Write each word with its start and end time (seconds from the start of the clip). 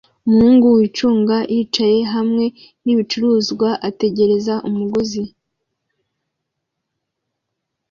Umuhungu 0.27 0.67
wicunga 0.77 1.37
yicaye 1.53 1.99
hamwe 2.13 2.45
nibicuruzwa 2.83 3.69
ategereza 3.87 4.53
umuguzi 4.67 5.23